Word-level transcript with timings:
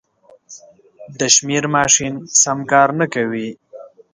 د 1.19 1.19
شمېر 1.35 1.63
ماشین 1.75 2.13
سم 2.41 2.59
کار 2.71 2.89
نه 2.99 3.05
کوي. 3.13 3.49